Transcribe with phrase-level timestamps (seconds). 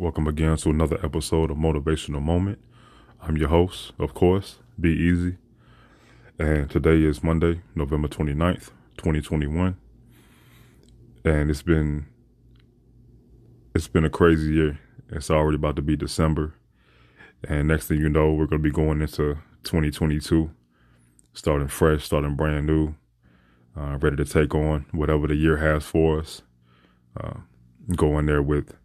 [0.00, 2.60] Welcome again to another episode of Motivational Moment.
[3.20, 5.38] I'm your host, of course, Be Easy.
[6.38, 9.76] And today is Monday, November 29th, 2021.
[11.24, 12.06] And it's been
[13.74, 14.78] it's been a crazy year.
[15.08, 16.54] It's already about to be December.
[17.42, 20.52] And next thing you know, we're going to be going into 2022,
[21.32, 22.94] starting fresh, starting brand new,
[23.76, 26.42] uh, ready to take on whatever the year has for us.
[27.20, 27.40] Uh,
[27.88, 28.77] there with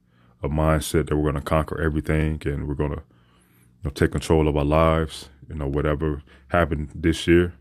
[0.43, 4.11] a mindset that we're going to conquer everything and we're going to you know, take
[4.11, 5.29] control of our lives.
[5.49, 7.53] You know, whatever happened this year,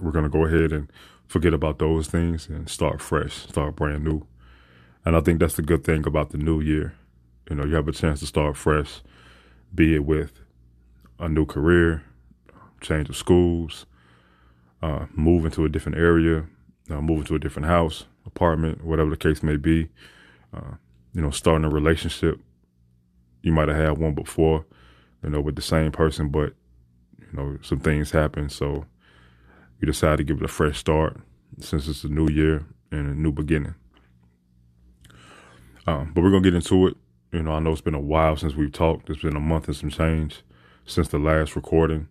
[0.00, 0.90] we're going to go ahead and
[1.26, 4.26] forget about those things and start fresh, start brand new.
[5.04, 6.94] And I think that's the good thing about the new year.
[7.48, 9.02] You know, you have a chance to start fresh,
[9.74, 10.40] be it with
[11.18, 12.02] a new career,
[12.80, 13.86] change of schools,
[14.82, 16.46] uh, move into a different area,
[16.90, 19.88] uh, move into a different house, apartment, whatever the case may be.
[20.54, 20.74] Uh,
[21.16, 22.38] you know, starting a relationship.
[23.42, 24.66] You might have had one before,
[25.24, 26.52] you know, with the same person, but
[27.18, 28.84] you know, some things happen, so
[29.80, 31.18] you decide to give it a fresh start
[31.58, 33.74] since it's a new year and a new beginning.
[35.86, 36.98] Um, but we're gonna get into it.
[37.32, 39.08] You know, I know it's been a while since we've talked.
[39.08, 40.42] It's been a month and some change
[40.84, 42.08] since the last recording.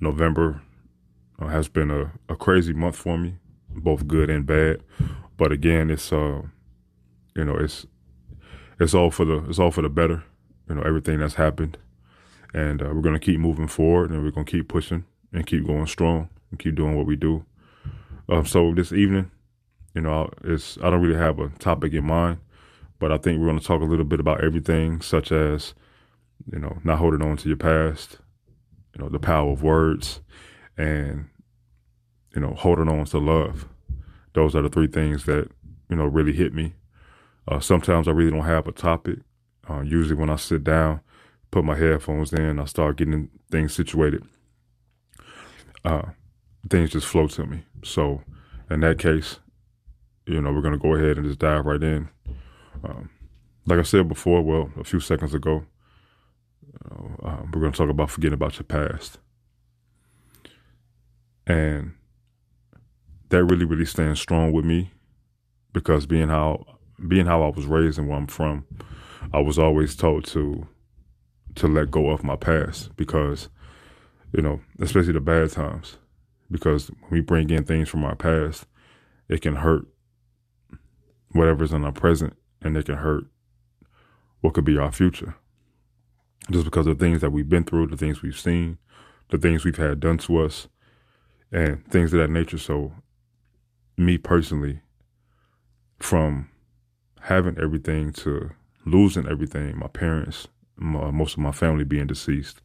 [0.00, 0.60] November
[1.38, 3.36] uh, has been a, a crazy month for me,
[3.70, 4.82] both good and bad.
[5.38, 6.42] But again, it's uh,
[7.34, 7.86] you know, it's
[8.78, 10.24] it's all for the it's all for the better.
[10.68, 11.78] You know everything that's happened,
[12.52, 15.86] and uh, we're gonna keep moving forward, and we're gonna keep pushing and keep going
[15.86, 17.44] strong and keep doing what we do.
[18.28, 19.30] Um, so this evening,
[19.94, 22.38] you know, it's I don't really have a topic in mind,
[22.98, 25.74] but I think we're gonna talk a little bit about everything, such as
[26.50, 28.18] you know not holding on to your past,
[28.94, 30.20] you know the power of words,
[30.76, 31.28] and
[32.34, 33.68] you know holding on to love.
[34.32, 35.50] Those are the three things that
[35.88, 36.74] you know really hit me
[37.48, 39.18] uh, sometimes I really don't have a topic.
[39.68, 41.00] Uh, usually, when I sit down,
[41.50, 44.24] put my headphones in, I start getting things situated.
[45.84, 46.02] Uh,
[46.70, 47.64] things just flow to me.
[47.82, 48.22] So,
[48.70, 49.38] in that case,
[50.26, 52.08] you know, we're gonna go ahead and just dive right in.
[52.82, 53.10] Um,
[53.66, 55.64] like I said before, well, a few seconds ago,
[57.22, 59.18] uh, we're gonna talk about forgetting about your past,
[61.46, 61.92] and
[63.28, 64.92] that really, really stands strong with me
[65.72, 66.73] because being how
[67.08, 68.66] being how I was raised and where I'm from,
[69.32, 70.66] I was always told to
[71.56, 73.48] to let go of my past because,
[74.32, 75.98] you know, especially the bad times.
[76.50, 78.66] Because when we bring in things from our past,
[79.28, 79.86] it can hurt
[81.30, 83.24] whatever's in our present and it can hurt
[84.40, 85.36] what could be our future.
[86.50, 88.78] Just because of things that we've been through, the things we've seen,
[89.30, 90.68] the things we've had done to us,
[91.50, 92.58] and things of that nature.
[92.58, 92.92] So,
[93.96, 94.80] me personally,
[95.98, 96.50] from
[97.24, 98.50] having everything to
[98.84, 99.78] losing everything.
[99.78, 100.46] My parents,
[100.76, 102.60] my, most of my family being deceased.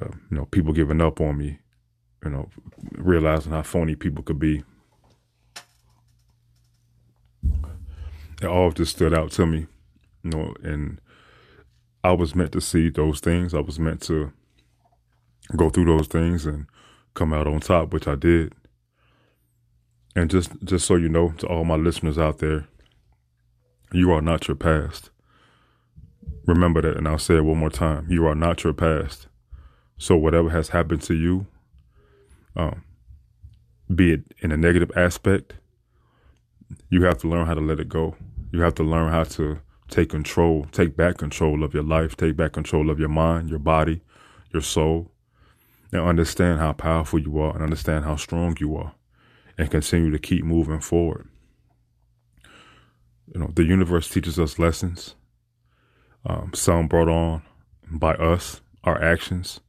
[0.00, 1.58] Uh, you know, people giving up on me.
[2.22, 2.50] You know,
[2.92, 4.62] realizing how phony people could be.
[8.42, 9.66] It all just stood out to me.
[10.22, 11.00] You know, and
[12.04, 13.54] I was meant to see those things.
[13.54, 14.32] I was meant to
[15.56, 16.66] go through those things and
[17.14, 18.54] come out on top, which I did.
[20.14, 22.66] And just just so you know, to all my listeners out there,
[23.92, 25.10] you are not your past.
[26.46, 28.06] Remember that, and I'll say it one more time.
[28.08, 29.28] You are not your past.
[29.98, 31.46] So whatever has happened to you,
[32.56, 32.84] um,
[33.94, 35.54] be it in a negative aspect,
[36.88, 38.16] you have to learn how to let it go.
[38.52, 42.36] You have to learn how to take control, take back control of your life, take
[42.36, 44.00] back control of your mind, your body,
[44.52, 45.10] your soul,
[45.92, 48.94] and understand how powerful you are and understand how strong you are
[49.58, 51.28] and continue to keep moving forward.
[53.32, 55.14] You know, the universe teaches us lessons.
[56.26, 57.42] Um, some brought on
[57.90, 59.60] by us, our actions,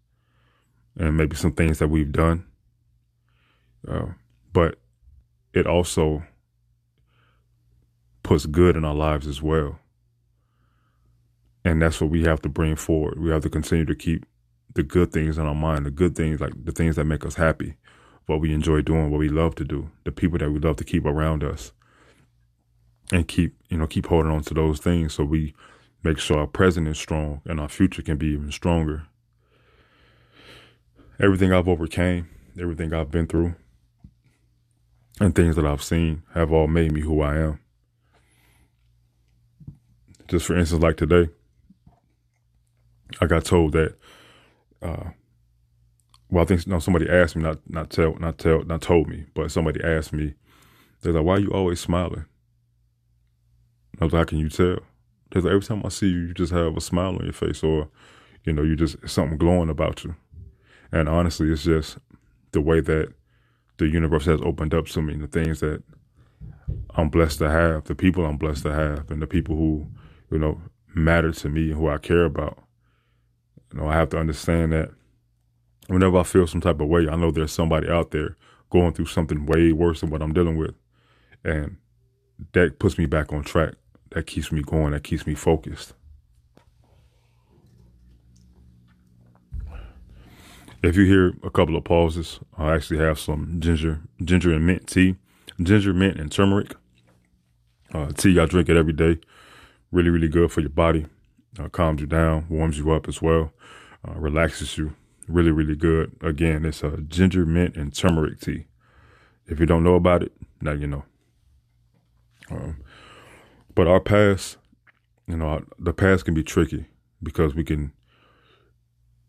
[0.97, 2.45] and maybe some things that we've done.
[3.87, 4.07] Uh,
[4.51, 4.79] but
[5.53, 6.23] it also
[8.23, 9.79] puts good in our lives as well.
[11.63, 13.19] And that's what we have to bring forward.
[13.19, 14.25] We have to continue to keep
[14.73, 17.35] the good things in our mind, the good things, like the things that make us
[17.35, 17.75] happy,
[18.25, 20.83] what we enjoy doing, what we love to do, the people that we love to
[20.83, 21.71] keep around us.
[23.11, 25.53] And keep, you know, keep holding on to those things so we
[26.03, 29.03] make sure our present is strong and our future can be even stronger.
[31.19, 32.29] Everything I've overcame,
[32.59, 33.55] everything I've been through,
[35.19, 37.59] and things that I've seen have all made me who I am.
[40.27, 41.29] Just for instance, like today,
[43.19, 43.95] I got told that.
[44.81, 45.11] Uh,
[46.29, 49.25] well, I think no, somebody asked me, not not tell, not tell, not told me,
[49.33, 50.33] but somebody asked me,
[51.01, 52.25] they're like, "Why are you always smiling?"
[54.01, 54.79] I was like, "How can you tell?"
[55.33, 57.87] Like, "Every time I see you, you just have a smile on your face, or
[58.43, 60.15] you know, you just something glowing about you."
[60.91, 61.97] And honestly, it's just
[62.51, 63.13] the way that
[63.77, 65.83] the universe has opened up to me, the things that
[66.95, 69.87] I'm blessed to have, the people I'm blessed to have, and the people who,
[70.29, 70.61] you know,
[70.93, 72.61] matter to me and who I care about.
[73.73, 74.91] You know, I have to understand that
[75.87, 78.35] whenever I feel some type of way, I know there's somebody out there
[78.69, 80.75] going through something way worse than what I'm dealing with.
[81.43, 81.77] And
[82.53, 83.73] that puts me back on track.
[84.11, 84.91] That keeps me going.
[84.91, 85.93] That keeps me focused.
[90.83, 94.87] If you hear a couple of pauses, I actually have some ginger, ginger and mint
[94.87, 95.15] tea,
[95.61, 96.75] ginger, mint, and turmeric.
[97.93, 99.19] Uh, tea, I drink it every day.
[99.91, 101.05] Really, really good for your body.
[101.59, 103.51] Uh, calms you down, warms you up as well,
[104.07, 104.95] uh, relaxes you.
[105.27, 106.15] Really, really good.
[106.21, 108.65] Again, it's a ginger, mint, and turmeric tea.
[109.45, 110.31] If you don't know about it,
[110.61, 111.03] now you know.
[112.49, 112.77] Um,
[113.75, 114.57] but our past,
[115.27, 116.85] you know, our, the past can be tricky
[117.23, 117.91] because we can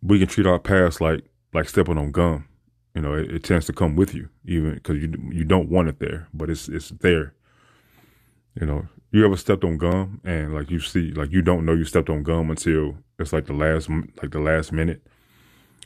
[0.03, 2.49] we can treat our past like like stepping on gum.
[2.95, 5.89] You know, it, it tends to come with you, even because you you don't want
[5.89, 7.35] it there, but it's it's there.
[8.61, 11.75] You know, you ever stepped on gum and like you see, like you don't know
[11.75, 15.07] you stepped on gum until it's like the last like the last minute.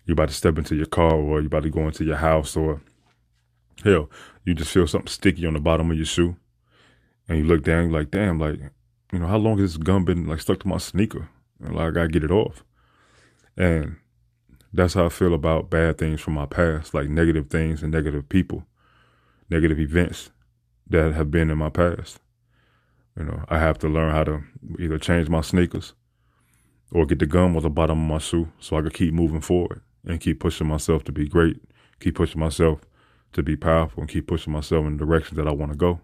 [0.04, 2.56] You're about to step into your car, or you're about to go into your house,
[2.56, 2.80] or
[3.82, 4.08] hell,
[4.44, 6.36] you just feel something sticky on the bottom of your shoe,
[7.28, 8.58] and you look down, you're like, damn, like
[9.12, 11.28] you know, how long has this gum been like stuck to my sneaker?
[11.62, 12.64] And, like I gotta get it off,
[13.56, 13.96] and
[14.72, 18.28] that's how I feel about bad things from my past, like negative things and negative
[18.28, 18.66] people,
[19.48, 20.30] negative events
[20.88, 22.20] that have been in my past.
[23.16, 24.42] You know, I have to learn how to
[24.78, 25.94] either change my sneakers
[26.92, 29.40] or get the gum on the bottom of my shoe so I can keep moving
[29.40, 31.62] forward and keep pushing myself to be great,
[31.98, 32.80] keep pushing myself
[33.32, 36.00] to be powerful, and keep pushing myself in the direction that I want to go.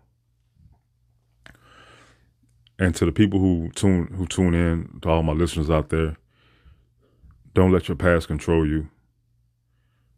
[2.78, 6.16] And to the people who tune who tune in, to all my listeners out there,
[7.54, 8.88] don't let your past control you.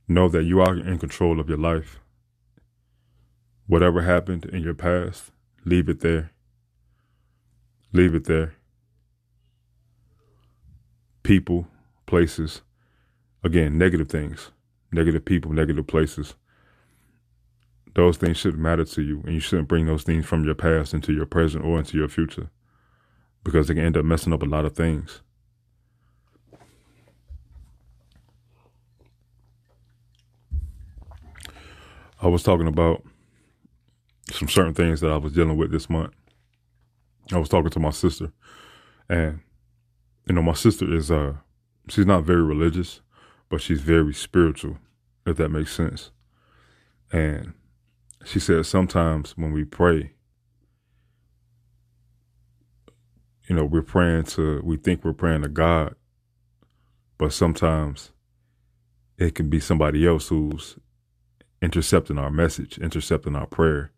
[0.07, 1.99] Know that you are in control of your life.
[3.67, 5.31] Whatever happened in your past,
[5.65, 6.31] leave it there.
[7.93, 8.55] Leave it there.
[11.23, 11.67] People,
[12.07, 12.61] places,
[13.43, 14.51] again, negative things,
[14.93, 16.35] negative people, negative places.
[17.95, 20.95] Those things shouldn't matter to you, and you shouldn't bring those things from your past
[20.95, 22.51] into your present or into your future
[23.45, 25.21] because they can end up messing up a lot of things.
[32.21, 33.05] I was talking about
[34.31, 36.15] some certain things that I was dealing with this month.
[37.33, 38.33] I was talking to my sister,
[39.09, 39.41] and
[40.27, 41.35] you know, my sister is uh,
[41.89, 43.03] she's not very religious,
[43.51, 44.79] but she's very spiritual,
[45.27, 46.11] if that makes sense.
[47.13, 47.53] And
[48.25, 50.13] she said sometimes when we pray,
[53.49, 55.95] you know, we're praying to, we think we're praying to God,
[57.19, 58.13] but sometimes
[59.19, 60.77] it can be somebody else who's
[61.63, 63.93] intercepting our message, intercepting our prayer.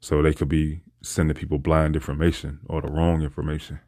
[0.00, 3.80] So they could be sending people blind information or the wrong information.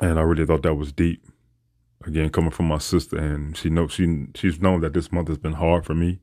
[0.00, 1.24] And I really thought that was deep.
[2.04, 5.38] Again, coming from my sister, and she knows she she's known that this month has
[5.38, 6.20] been hard for me,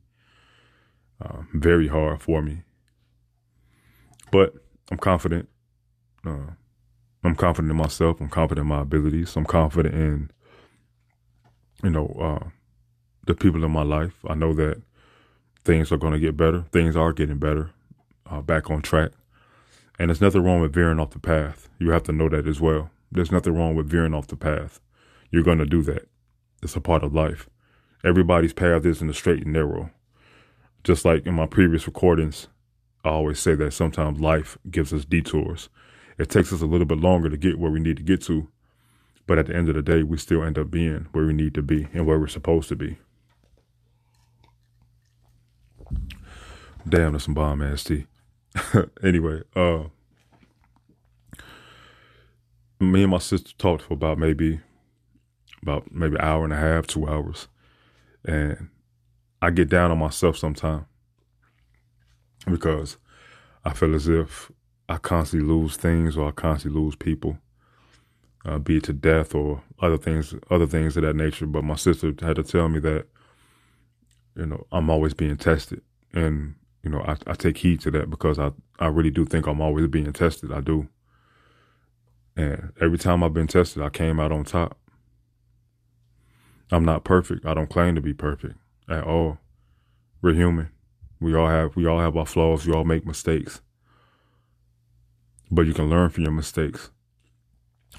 [1.22, 2.62] uh, very hard for me.
[4.30, 4.54] But
[4.90, 5.48] I'm confident.
[6.26, 6.52] Uh,
[7.24, 8.20] I'm confident in myself.
[8.20, 9.36] I'm confident in my abilities.
[9.36, 10.30] I'm confident in,
[11.82, 12.48] you know, uh,
[13.26, 14.14] the people in my life.
[14.26, 14.82] I know that
[15.64, 16.64] things are going to get better.
[16.72, 17.70] Things are getting better,
[18.28, 19.12] uh, back on track.
[19.98, 21.68] And there's nothing wrong with veering off the path.
[21.78, 22.90] You have to know that as well.
[23.12, 24.80] There's nothing wrong with veering off the path.
[25.30, 26.08] You're going to do that.
[26.62, 27.48] It's a part of life.
[28.02, 29.90] Everybody's path isn't a straight and narrow.
[30.84, 32.48] Just like in my previous recordings,
[33.04, 35.68] I always say that sometimes life gives us detours.
[36.18, 38.48] It takes us a little bit longer to get where we need to get to,
[39.26, 41.54] But at the end of the day, we still end up being where we need
[41.54, 42.98] to be and where we're supposed to be.
[46.88, 48.06] Damn, that's some bomb ass tea.
[49.04, 49.84] anyway, uh,
[52.80, 54.60] me and my sister talked for about maybe
[55.62, 57.48] about maybe an hour and a half, two hours,
[58.24, 58.68] and
[59.42, 60.84] I get down on myself sometimes
[62.46, 62.96] because
[63.64, 64.52] I feel as if
[64.88, 67.38] I constantly lose things or I constantly lose people,
[68.46, 71.46] uh, be it to death or other things, other things of that nature.
[71.46, 73.06] But my sister had to tell me that,
[74.36, 75.82] you know, I'm always being tested,
[76.12, 79.46] and you know, I, I take heed to that because I I really do think
[79.46, 80.52] I'm always being tested.
[80.52, 80.88] I do,
[82.36, 84.78] and every time I've been tested, I came out on top.
[86.70, 87.44] I'm not perfect.
[87.44, 88.56] I don't claim to be perfect
[88.92, 89.38] at all.
[90.20, 90.70] We're human.
[91.20, 92.66] We all have we all have our flaws.
[92.66, 93.60] We all make mistakes.
[95.50, 96.90] But you can learn from your mistakes.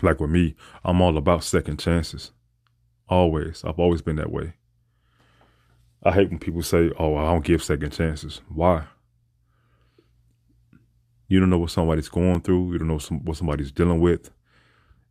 [0.02, 2.32] Like with me, I'm all about second chances.
[3.08, 3.64] Always.
[3.64, 4.54] I've always been that way.
[6.04, 8.86] I hate when people say, "Oh, I don't give second chances." Why?
[11.28, 12.74] You don't know what somebody's going through.
[12.74, 14.30] You don't know some, what somebody's dealing with.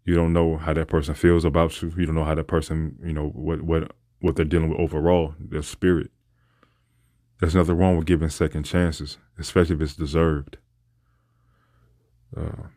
[0.04, 1.92] You don't know how that person feels about you.
[1.96, 5.34] You don't know how that person, you know, what what what they're dealing with overall,
[5.38, 6.10] their spirit.
[7.40, 10.58] There's nothing wrong with giving second chances, especially if it's deserved.
[12.36, 12.68] Uh,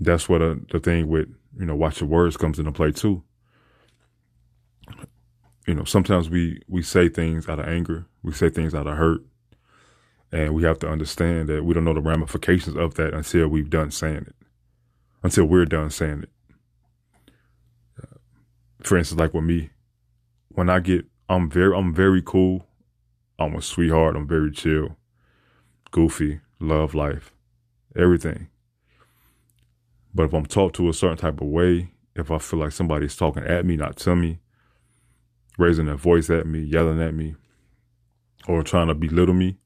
[0.00, 2.92] that's what a, uh, the thing with you know watch your words comes into play
[2.92, 3.22] too.
[5.66, 8.96] You know, sometimes we we say things out of anger, we say things out of
[8.96, 9.20] hurt,
[10.32, 13.70] and we have to understand that we don't know the ramifications of that until we've
[13.70, 14.34] done saying it,
[15.22, 16.30] until we're done saying it.
[18.02, 18.16] Uh,
[18.82, 19.68] for instance, like with me,
[20.56, 22.66] when I get, I'm very, I'm very cool
[23.38, 24.16] I'm a sweetheart.
[24.16, 24.96] I'm very chill,
[25.90, 27.34] goofy, love life,
[27.94, 28.48] everything.
[30.14, 33.16] But if I'm talked to a certain type of way, if I feel like somebody's
[33.16, 34.38] talking at me, not to me,
[35.58, 37.34] raising their voice at me, yelling at me,
[38.48, 39.58] or trying to belittle me,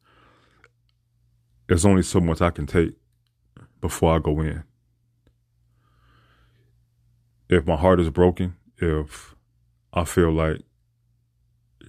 [1.68, 2.94] there's only so much I can take
[3.80, 4.64] before I go in.
[7.48, 9.36] If my heart is broken, if
[9.92, 10.62] I feel like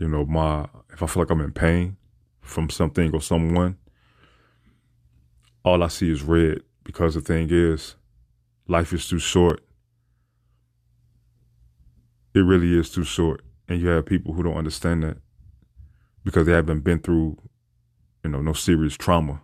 [0.01, 1.96] you know, my if I feel like I'm in pain
[2.41, 3.77] from something or someone,
[5.63, 7.96] all I see is red because the thing is,
[8.67, 9.63] life is too short.
[12.34, 13.43] It really is too short.
[13.70, 15.17] And you have people who don't understand that
[16.25, 17.38] because they haven't been through,
[18.24, 19.41] you know, no serious trauma.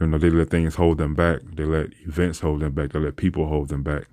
[0.00, 1.40] You know, they let things hold them back.
[1.54, 2.92] They let events hold them back.
[2.92, 4.04] They let people hold them back.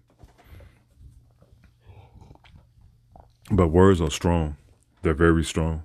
[3.51, 4.57] But words are strong.
[5.01, 5.83] They're very strong.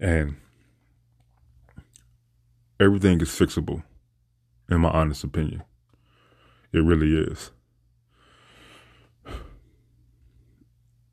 [0.00, 0.36] And
[2.80, 3.82] everything is fixable,
[4.70, 5.62] in my honest opinion.
[6.72, 7.50] It really is.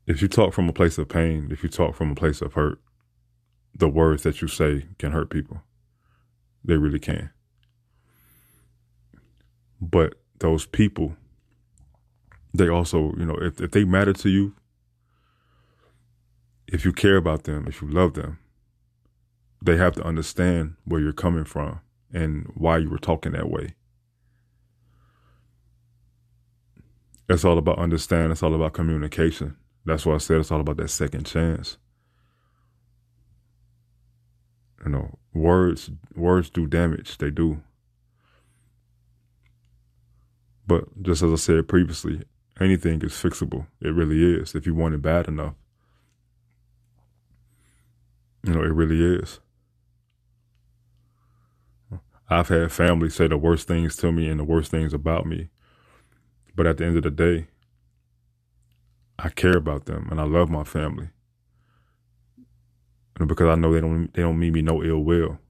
[0.06, 2.52] If you talk from a place of pain, if you talk from a place of
[2.52, 2.80] hurt,
[3.74, 5.62] the words that you say can hurt people.
[6.64, 7.30] They really can.
[9.80, 11.16] But those people,
[12.54, 14.54] they also, you know, if, if they matter to you,
[16.68, 18.38] if you care about them, if you love them,
[19.62, 21.80] they have to understand where you're coming from
[22.12, 23.74] and why you were talking that way.
[27.28, 28.30] It's all about understanding.
[28.30, 29.56] It's all about communication.
[29.84, 31.76] That's why I said it's all about that second chance.
[34.84, 37.18] You know, words words do damage.
[37.18, 37.62] They do.
[40.66, 42.22] But just as I said previously,
[42.60, 43.66] anything is fixable.
[43.80, 45.54] It really is if you want it bad enough.
[48.46, 49.40] You know, it really is.
[52.30, 55.48] I've had family say the worst things to me and the worst things about me.
[56.54, 57.48] But at the end of the day,
[59.18, 61.08] I care about them and I love my family.
[63.18, 65.40] And because I know they don't they don't mean me no ill will.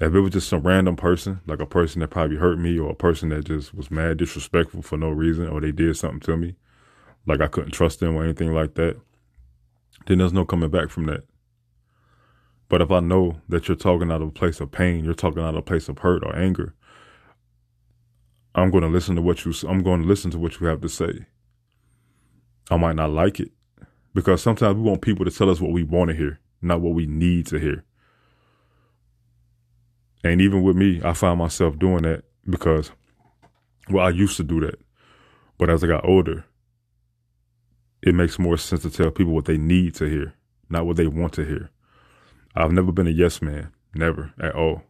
[0.00, 2.90] If it was just some random person, like a person that probably hurt me or
[2.90, 6.36] a person that just was mad disrespectful for no reason or they did something to
[6.36, 6.56] me,
[7.26, 8.98] like I couldn't trust them or anything like that,
[10.06, 11.24] then there's no coming back from that.
[12.70, 15.42] But if I know that you're talking out of a place of pain, you're talking
[15.42, 16.72] out of a place of hurt or anger,
[18.54, 20.80] I'm going to listen to what you I'm going to listen to what you have
[20.82, 21.26] to say.
[22.70, 23.50] I might not like it
[24.14, 26.94] because sometimes we want people to tell us what we want to hear, not what
[26.94, 27.84] we need to hear.
[30.22, 32.92] And even with me, I find myself doing that because
[33.88, 34.78] well, I used to do that.
[35.58, 36.44] But as I got older,
[38.00, 40.34] it makes more sense to tell people what they need to hear,
[40.68, 41.70] not what they want to hear.
[42.54, 43.72] I've never been a yes man.
[43.94, 44.82] Never at all.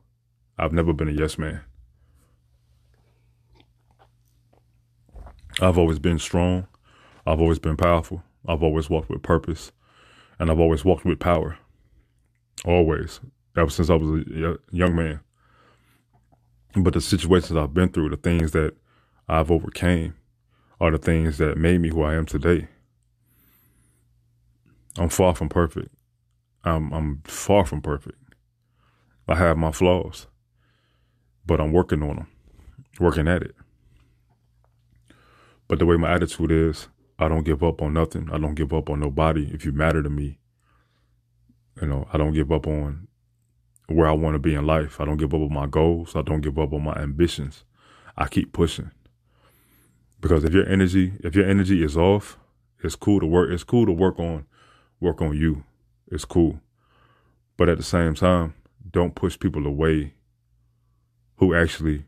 [0.59, 1.63] I've never been a yes man.
[5.61, 6.67] I've always been strong.
[7.27, 8.23] I've always been powerful.
[8.47, 9.73] I've always walked with purpose.
[10.39, 11.59] And I've always walked with power.
[12.65, 13.21] Always.
[13.57, 15.21] Ever since I was a young man.
[16.75, 18.75] But the situations I've been through, the things that
[19.29, 20.15] I've overcame,
[20.81, 22.69] are the things that made me who I am today.
[24.97, 25.95] I'm far from perfect.
[26.65, 28.19] I'm I'm far from perfect.
[29.29, 30.27] I have my flaws,
[31.47, 32.27] but I'm working on them,
[32.99, 33.55] working at it.
[35.69, 36.89] But the way my attitude is,
[37.19, 38.29] I don't give up on nothing.
[38.33, 39.49] I don't give up on nobody.
[39.53, 40.41] If you matter to me,
[41.81, 43.07] you know, I don't give up on
[43.87, 45.01] where I want to be in life.
[45.01, 46.17] I don't give up on my goals.
[46.17, 47.65] I don't give up on my ambitions.
[48.17, 48.91] I keep pushing.
[50.21, 52.39] Because if your energy, if your energy is off,
[52.83, 53.51] it's cool to work.
[53.51, 54.47] It's cool to work on,
[55.01, 55.65] work on you.
[56.11, 56.61] It's cool.
[57.57, 58.55] But at the same time,
[58.91, 60.15] don't push people away
[61.37, 62.05] who actually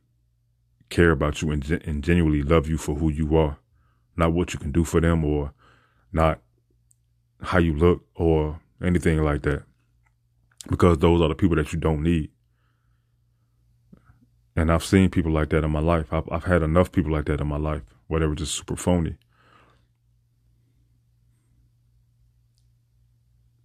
[0.91, 3.59] care about you and, and genuinely love you for who you are,
[4.17, 5.53] not what you can do for them or
[6.13, 6.41] not
[7.41, 9.63] how you look or anything like that.
[10.69, 12.31] Because those are the people that you don't need.
[14.55, 16.13] And I've seen people like that in my life.
[16.13, 19.17] I've, I've had enough people like that in my life, were just super phony.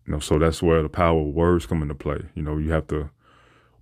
[0.07, 2.21] You know, so that's where the power of words come into play.
[2.33, 3.09] You know, you have to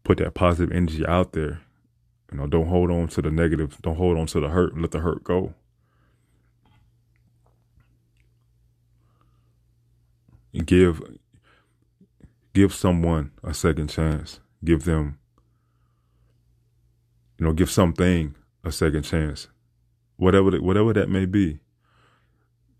[0.04, 1.62] put that positive energy out there.
[2.32, 3.78] You know, don't hold on to the negative.
[3.84, 4.76] Don't hold on to the hurt.
[4.76, 5.54] Let the hurt go.
[10.52, 11.02] And Give
[12.54, 14.40] give someone a second chance.
[14.64, 15.20] Give them,
[17.38, 19.50] you know, give something a second chance,
[20.16, 21.60] whatever that, whatever that may be.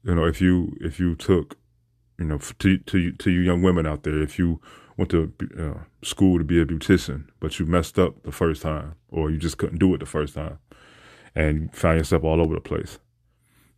[0.04, 1.58] You know, if you if you took
[2.18, 4.62] you know, to to to you young women out there, if you
[4.98, 8.96] went to uh, school to be a beautician, but you messed up the first time,
[9.10, 10.58] or you just couldn't do it the first time,
[11.36, 13.00] and you find yourself all over the place,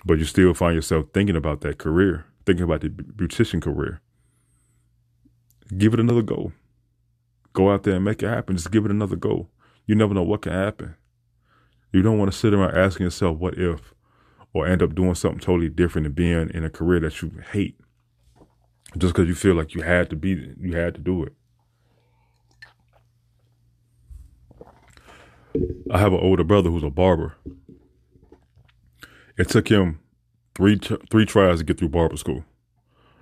[0.06, 4.02] but you still find yourself thinking about that career, thinking about the beautician career.
[5.78, 6.54] Give it another go.
[7.54, 8.56] Go out there and make it happen.
[8.56, 9.50] Just give it another go.
[9.86, 10.96] You never know what can happen.
[11.92, 13.94] You don't want to sit around asking yourself, what if,
[14.54, 17.80] or end up doing something totally different and being in a career that you hate
[18.98, 21.34] just because you feel like you had to be you had to do it.
[25.92, 27.36] I have an older brother who's a barber.
[29.38, 30.00] It took him
[30.56, 30.80] three
[31.10, 32.44] three tries to get through barber school.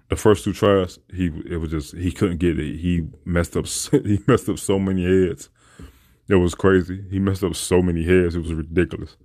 [0.10, 2.78] The first two tries, he it was just he couldn't get it.
[2.78, 5.50] He messed up he messed up so many heads.
[6.28, 7.04] It was crazy.
[7.12, 8.36] He messed up so many heads.
[8.36, 9.16] It was ridiculous.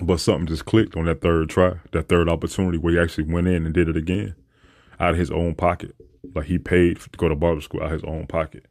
[0.00, 3.48] But something just clicked on that third try, that third opportunity where he actually went
[3.48, 4.36] in and did it again
[5.00, 5.94] out of his own pocket.
[6.34, 8.66] Like he paid to go to barber school out of his own pocket.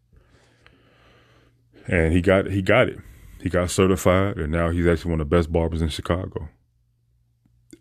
[1.88, 3.00] And he got he got it.
[3.42, 6.50] He got certified and now he's actually one of the best barbers in Chicago.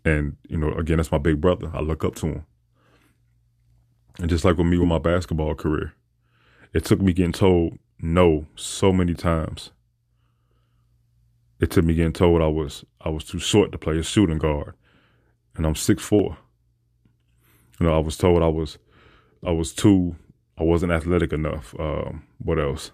[0.03, 1.71] And, you know, again, that's my big brother.
[1.73, 2.45] I look up to him.
[4.19, 5.93] And just like with me with my basketball career,
[6.73, 9.71] it took me getting told no so many times.
[11.59, 14.37] It took me getting told I was I was too short to play a shooting
[14.37, 14.75] guard.
[15.55, 16.37] And I'm six four.
[17.79, 18.77] You know, I was told I was,
[19.45, 20.15] I was too,
[20.57, 21.75] I wasn't athletic enough.
[21.79, 22.91] Um, what else?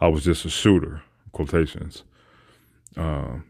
[0.00, 1.02] I was just a shooter.
[1.32, 2.04] Quotations.
[2.96, 3.44] Um,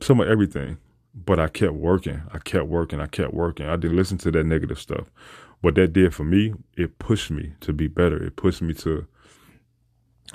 [0.00, 0.78] some of everything,
[1.14, 2.22] but I kept working.
[2.32, 3.00] I kept working.
[3.00, 3.66] I kept working.
[3.66, 5.10] I didn't listen to that negative stuff.
[5.60, 8.20] What that did for me, it pushed me to be better.
[8.22, 9.06] It pushed me to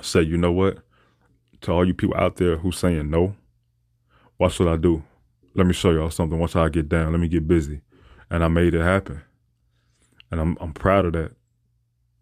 [0.01, 0.79] say, you know what?
[1.61, 3.35] To all you people out there who's saying no,
[4.37, 5.03] watch what I do.
[5.55, 6.37] Let me show y'all something.
[6.37, 7.11] Watch how I get down.
[7.11, 7.81] Let me get busy.
[8.29, 9.23] And I made it happen
[10.31, 11.31] and I'm I'm proud of that.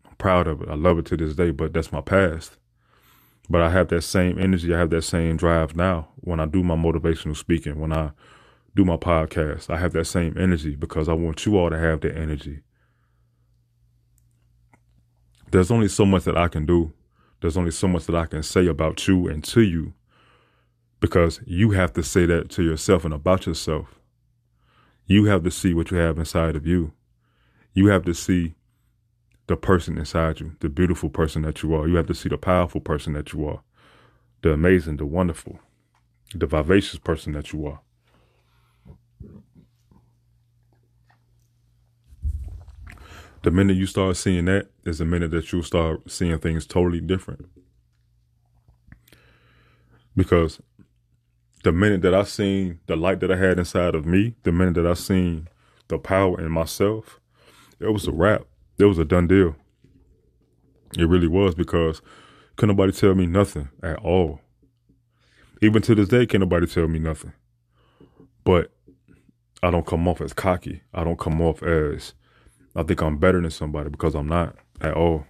[0.06, 0.70] I'm proud of it.
[0.70, 2.58] I love it to this day, but that's my past.
[3.50, 4.74] But I have that same energy.
[4.74, 8.12] I have that same drive now when I do my motivational speaking, when I
[8.76, 9.70] do my podcast.
[9.70, 12.62] I have that same energy because I want you all to have that energy.
[15.52, 16.92] There's only so much that I can do.
[17.42, 19.94] There's only so much that I can say about you and to you
[21.00, 24.00] because you have to say that to yourself and about yourself.
[25.06, 26.94] You have to see what you have inside of you.
[27.76, 28.56] You have to see
[29.48, 31.88] the person inside you, the beautiful person that you are.
[31.88, 33.62] You have to see the powerful person that you are,
[34.42, 35.60] the amazing, the wonderful,
[36.34, 37.82] the vivacious person that you are.
[43.44, 47.02] The minute you start seeing that is the minute that you'll start seeing things totally
[47.02, 47.46] different.
[50.16, 50.62] Because
[51.64, 54.76] the minute that I seen the light that I had inside of me, the minute
[54.76, 55.50] that I seen
[55.90, 57.20] the power in myself,
[57.80, 58.44] it was a wrap.
[58.80, 59.56] It was a done deal.
[60.98, 62.02] It really was because
[62.58, 64.42] couldn't nobody tell me nothing at all.
[65.62, 67.34] Even to this day, can't nobody tell me nothing.
[68.44, 68.72] but
[69.64, 70.84] I don't come off as cocky.
[70.94, 72.14] I don't come off as
[72.76, 75.26] I think I'm better than somebody because I'm not at all.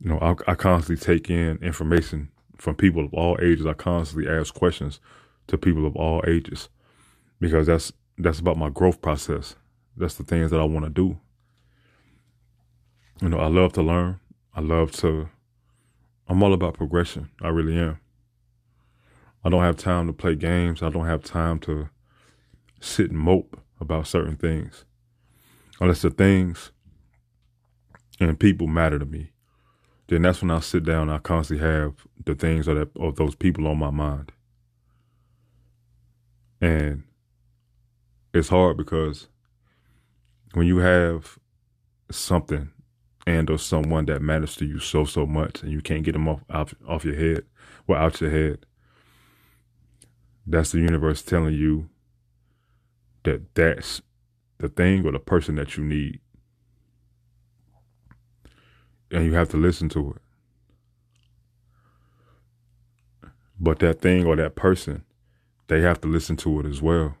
[0.00, 3.66] You know, I, I constantly take in information from people of all ages.
[3.66, 5.00] I constantly ask questions
[5.48, 6.68] to people of all ages
[7.40, 9.56] because that's that's about my growth process.
[9.96, 11.18] That's the things that I want to do.
[13.20, 14.20] You know, I love to learn.
[14.54, 15.28] I love to.
[16.28, 17.30] I'm all about progression.
[17.40, 17.98] I really am.
[19.44, 20.82] I don't have time to play games.
[20.82, 21.88] I don't have time to
[22.80, 24.84] sit and mope about certain things.
[25.80, 26.72] Unless the things
[28.18, 29.30] and people matter to me,
[30.08, 31.02] then that's when I sit down.
[31.02, 34.32] And I constantly have the things of, that, of those people on my mind,
[36.60, 37.04] and
[38.32, 39.28] it's hard because
[40.54, 41.38] when you have
[42.10, 42.70] something
[43.26, 46.28] and or someone that matters to you so so much, and you can't get them
[46.28, 47.44] off off, off your head,
[47.86, 48.64] well out your head,
[50.46, 51.88] that's the universe telling you
[53.24, 54.00] that that's
[54.58, 56.20] the thing or the person that you need.
[59.10, 60.22] And you have to listen to it.
[63.58, 65.04] But that thing or that person,
[65.68, 67.16] they have to listen to it as well.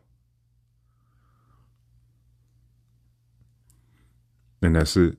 [4.62, 5.16] And that's it.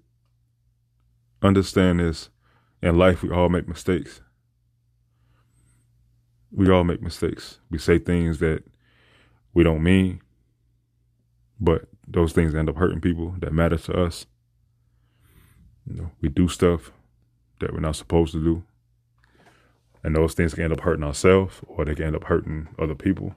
[1.42, 2.30] Understand this.
[2.82, 4.22] In life, we all make mistakes.
[6.52, 7.60] We all make mistakes.
[7.70, 8.64] We say things that
[9.54, 10.22] we don't mean.
[11.60, 14.26] But those things end up hurting people that matter to us.
[15.86, 16.92] You know, we do stuff
[17.60, 18.64] that we're not supposed to do.
[20.04, 22.96] And those things can end up hurting ourselves or they can end up hurting other
[22.96, 23.36] people.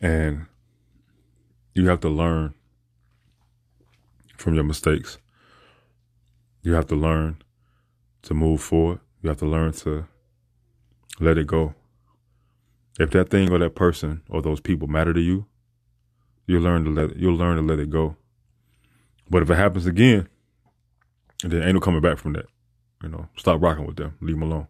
[0.00, 0.46] And
[1.74, 2.54] you have to learn
[4.36, 5.18] from your mistakes.
[6.62, 7.42] You have to learn
[8.22, 9.00] to move forward.
[9.22, 10.06] You have to learn to
[11.20, 11.74] let it go.
[12.98, 15.46] If that thing or that person or those people matter to you,
[16.46, 18.16] you'll learn to let you'll learn to let it go.
[19.28, 20.28] But if it happens again,
[21.42, 22.46] then ain't no coming back from that.
[23.02, 24.16] You know, stop rocking with them.
[24.20, 24.68] Leave them alone.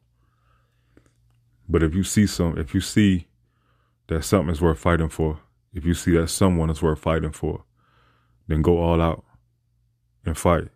[1.68, 3.26] But if you see some, if you see
[4.08, 5.40] that something is worth fighting for,
[5.72, 7.64] if you see that someone is worth fighting for,
[8.48, 9.24] then go all out
[10.26, 10.68] and fight.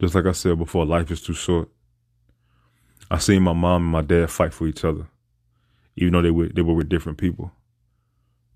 [0.00, 1.68] Just like I said before, life is too short.
[3.10, 5.06] I seen my mom and my dad fight for each other,
[5.96, 7.52] even though they were they were with different people.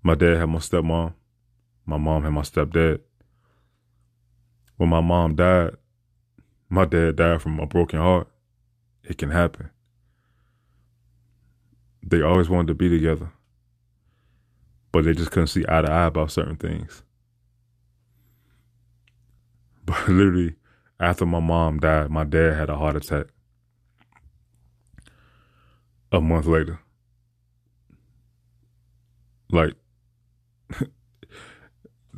[0.03, 1.13] My dad had my stepmom,
[1.85, 2.99] my mom had my stepdad.
[4.77, 5.75] When my mom died,
[6.69, 8.27] my dad died from a broken heart.
[9.03, 9.69] It can happen.
[12.03, 13.31] They always wanted to be together,
[14.91, 17.03] but they just couldn't see eye to eye about certain things.
[19.87, 20.55] But literally,
[20.99, 23.27] after my mom died, my dad had a heart attack
[26.11, 26.79] a month later.
[29.49, 29.73] Like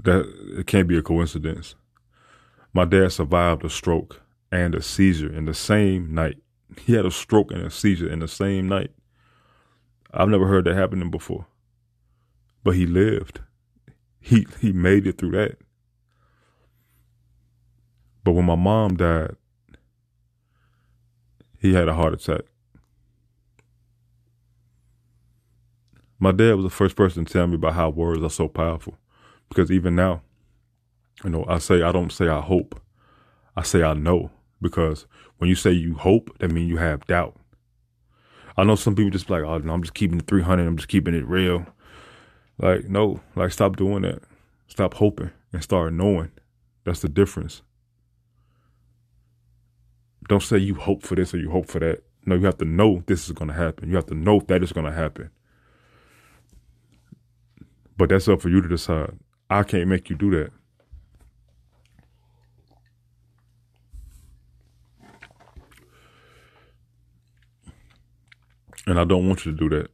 [0.03, 1.75] that it can't be a coincidence.
[2.73, 6.37] My dad survived a stroke and a seizure in the same night.
[6.81, 8.91] He had a stroke and a seizure in the same night.
[10.11, 11.45] I've never heard that happening before.
[12.63, 13.41] But he lived.
[14.19, 15.57] He he made it through that.
[18.29, 19.37] But when my mom died,
[21.57, 22.41] he had a heart attack.
[26.19, 28.99] My dad was the first person to tell me about how words are so powerful.
[29.47, 30.21] Because even now,
[31.23, 32.79] you know, I say, I don't say I hope.
[33.57, 34.29] I say I know.
[34.61, 35.07] Because
[35.39, 37.35] when you say you hope, that means you have doubt.
[38.55, 40.67] I know some people just like, oh, no, I'm just keeping it 300.
[40.67, 41.65] I'm just keeping it real.
[42.59, 44.21] Like, no, like, stop doing that.
[44.67, 46.29] Stop hoping and start knowing.
[46.83, 47.63] That's the difference.
[50.29, 52.03] Don't say you hope for this or you hope for that.
[52.23, 53.89] No, you have to know this is going to happen.
[53.89, 55.31] You have to know that is going to happen.
[57.97, 59.17] But that's up for you to decide.
[59.49, 60.51] I can't make you do that.
[68.85, 69.89] And I don't want you to do that.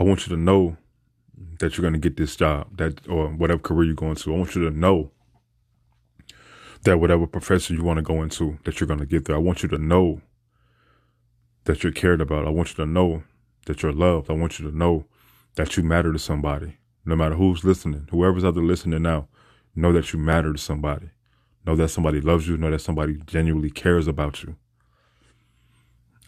[0.00, 0.76] I want you to know
[1.60, 4.34] that you're going to get this job, that or whatever career you're going to.
[4.34, 5.12] I want you to know
[6.82, 9.36] that whatever profession you want to go into, that you're going to get there.
[9.36, 10.20] I want you to know
[11.64, 12.46] that you're cared about.
[12.46, 13.22] I want you to know
[13.66, 14.30] that you're loved.
[14.30, 15.06] I want you to know
[15.56, 16.78] that you matter to somebody.
[17.04, 19.28] No matter who's listening, whoever's out there listening now,
[19.74, 21.10] know that you matter to somebody.
[21.66, 22.56] Know that somebody loves you.
[22.56, 24.56] Know that somebody genuinely cares about you.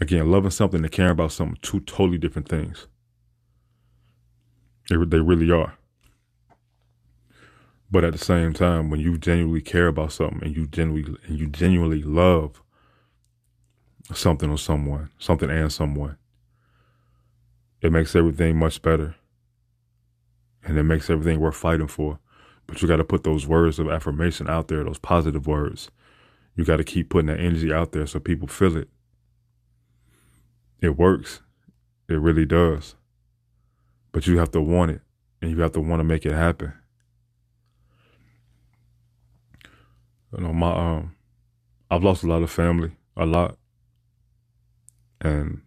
[0.00, 2.86] Again, loving something and caring about something, two totally different things.
[4.88, 5.76] They, they really are.
[7.90, 11.38] But at the same time, when you genuinely care about something and you genuinely and
[11.38, 12.62] you genuinely love
[14.14, 16.16] something or someone, something and someone.
[17.80, 19.16] It makes everything much better.
[20.64, 22.18] And it makes everything worth fighting for.
[22.66, 25.90] But you got to put those words of affirmation out there, those positive words.
[26.54, 28.88] You got to keep putting that energy out there so people feel it.
[30.80, 31.40] It works.
[32.08, 32.94] It really does.
[34.12, 35.00] But you have to want it
[35.40, 36.72] and you have to want to make it happen.
[40.32, 41.16] You know, my um
[41.90, 43.56] I've lost a lot of family, a lot.
[45.20, 45.62] And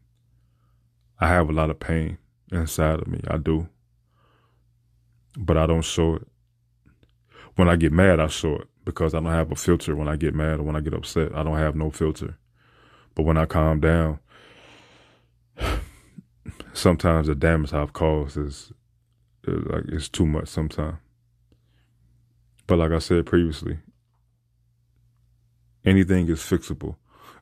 [1.19, 2.17] I have a lot of pain
[2.51, 3.19] inside of me.
[3.27, 3.67] I do.
[5.37, 6.27] But I don't show it.
[7.55, 10.15] When I get mad, I show it because I don't have a filter when I
[10.15, 11.35] get mad or when I get upset.
[11.35, 12.37] I don't have no filter.
[13.15, 14.19] But when I calm down,
[16.73, 18.71] sometimes the damage I've caused is,
[19.47, 20.97] is like it's too much sometimes.
[22.65, 23.79] But like I said previously,
[25.85, 26.95] anything is fixable.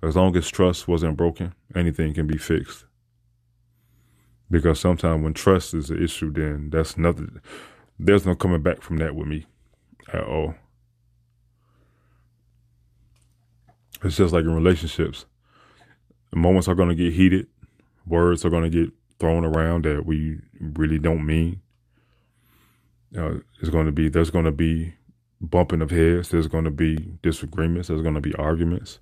[0.03, 2.85] As long as trust wasn't broken, anything can be fixed.
[4.49, 7.39] Because sometimes when trust is an issue, then that's nothing.
[7.99, 9.45] There's no coming back from that with me
[10.11, 10.55] at all.
[14.03, 15.25] It's just like in relationships.
[16.33, 17.47] Moments are going to get heated.
[18.07, 21.61] Words are going to get thrown around that we really don't mean.
[23.15, 24.95] Uh, it's going to be, there's going to be
[25.41, 26.29] bumping of heads.
[26.29, 27.87] There's going to be disagreements.
[27.87, 28.99] There's going to be arguments.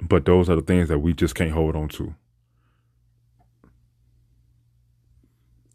[0.00, 2.14] But those are the things that we just can't hold on to.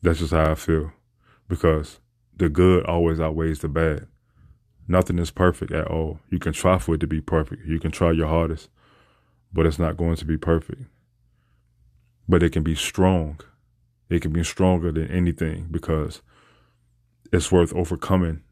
[0.01, 0.91] That's just how I feel.
[1.47, 1.99] Because
[2.35, 4.07] the good always outweighs the bad.
[4.87, 6.19] Nothing is perfect at all.
[6.29, 7.65] You can try for it to be perfect.
[7.65, 8.69] You can try your hardest,
[9.53, 10.83] but it's not going to be perfect.
[12.27, 13.39] But it can be strong.
[14.09, 16.21] It can be stronger than anything because
[17.33, 18.43] it's worth overcoming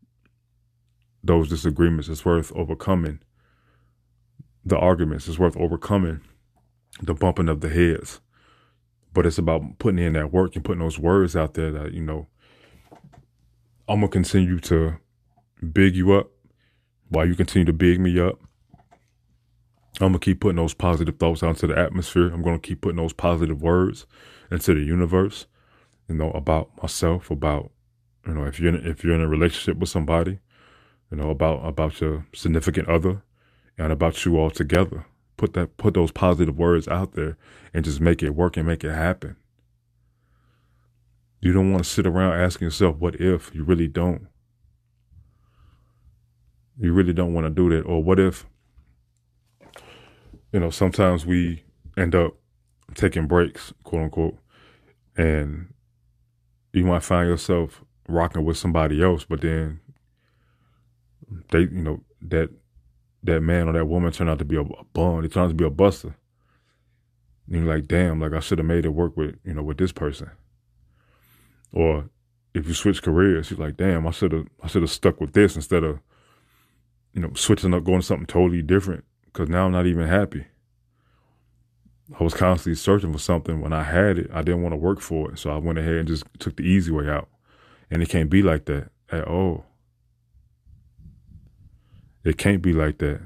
[1.24, 2.10] those disagreements.
[2.10, 3.20] It's worth overcoming
[4.66, 5.28] the arguments.
[5.28, 6.22] It's worth overcoming
[7.02, 8.20] the bumping of the heads.
[9.14, 12.02] But it's about putting in that work and putting those words out there that, you
[12.02, 12.28] know,
[13.88, 14.98] I'm going to continue to
[15.72, 16.32] big you up
[17.10, 18.40] while you continue to big me up.
[20.00, 22.30] I'm going to keep putting those positive thoughts out into the atmosphere.
[22.34, 24.08] I'm going to keep putting those positive words
[24.50, 25.46] into the universe,
[26.08, 27.72] you know, about myself, about,
[28.26, 30.40] you know, if you're in, if you're in a relationship with somebody,
[31.10, 33.24] you know, about, about your significant other
[33.78, 35.06] and about you all together.
[35.38, 37.38] Put that, put those positive words out there
[37.74, 39.36] and just make it work and make it happen.
[41.40, 43.54] You don't want to sit around asking yourself, what if?
[43.56, 44.28] You really don't.
[46.78, 47.82] You really don't want to do that.
[47.82, 48.46] Or what if,
[50.52, 51.64] you know, sometimes we
[51.98, 52.36] end up
[52.94, 54.38] taking breaks, quote unquote,
[55.18, 55.74] and
[56.72, 59.80] you might find yourself rocking with somebody else, but then
[61.52, 62.50] they, you know, that
[63.24, 65.22] that man or that woman turned out to be a, a bum.
[65.22, 66.16] They turned out to be a buster.
[67.48, 69.78] And you're like, damn, like I should have made it work with, you know, with
[69.78, 70.32] this person.
[71.72, 72.10] Or
[72.54, 75.34] if you switch careers, you're like, damn, I should have, I should have stuck with
[75.34, 76.00] this instead of,
[77.14, 79.04] you know, switching up, going to something totally different.
[79.26, 80.46] Because now I'm not even happy.
[82.20, 83.62] I was constantly searching for something.
[83.62, 85.96] When I had it, I didn't want to work for it, so I went ahead
[85.96, 87.30] and just took the easy way out.
[87.92, 89.66] And it can't be like that at all.
[92.24, 93.22] It can't be like that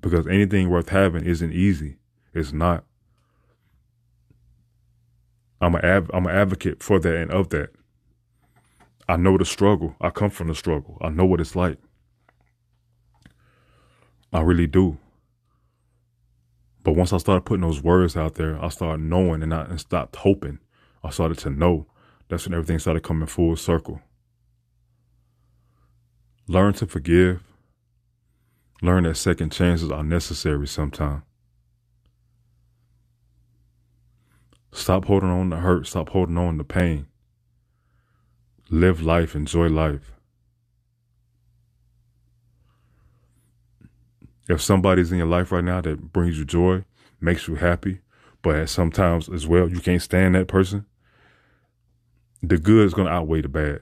[0.00, 1.96] because anything worth having isn't easy.
[2.34, 2.84] It's not.
[5.60, 7.70] I'm a av- I'm an advocate for that and of that.
[9.08, 9.96] I know the struggle.
[10.00, 10.98] I come from the struggle.
[11.00, 11.78] I know what it's like.
[14.32, 14.98] I really do.
[16.82, 19.80] But once I started putting those words out there, I started knowing and I and
[19.80, 20.58] stopped hoping.
[21.04, 21.86] I started to know.
[22.32, 24.00] That's when everything started coming full circle.
[26.48, 27.42] Learn to forgive.
[28.80, 31.24] Learn that second chances are necessary sometimes.
[34.72, 35.86] Stop holding on to hurt.
[35.86, 37.04] Stop holding on to pain.
[38.70, 40.14] Live life, enjoy life.
[44.48, 46.84] If somebody's in your life right now that brings you joy,
[47.20, 48.00] makes you happy,
[48.40, 50.86] but sometimes as well you can't stand that person,
[52.42, 53.80] the good is going to outweigh the bad.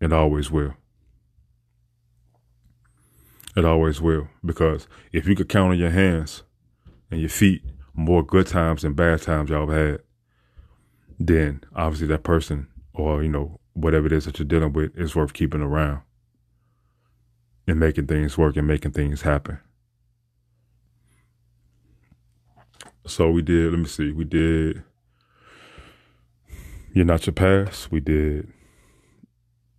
[0.00, 0.74] It always will.
[3.56, 4.28] It always will.
[4.44, 6.42] Because if you could count on your hands
[7.10, 7.62] and your feet
[7.94, 10.00] more good times than bad times y'all have had,
[11.18, 15.14] then obviously that person or, you know, whatever it is that you're dealing with is
[15.14, 16.00] worth keeping around
[17.66, 19.58] and making things work and making things happen.
[23.06, 24.82] So we did, let me see, we did
[26.96, 27.92] You're Not Your Past.
[27.92, 28.50] We did,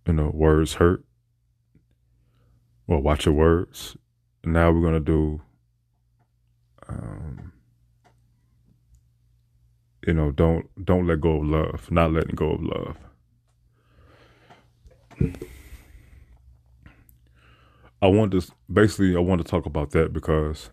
[0.06, 1.02] you know, Words Hurt.
[2.86, 3.96] Well, Watch Your Words.
[4.44, 5.40] Now we're going to do
[6.88, 7.50] um,
[10.06, 11.90] you know, don't don't let go of love.
[11.90, 12.96] Not letting go of love.
[18.00, 20.70] I want to basically I want to talk about that because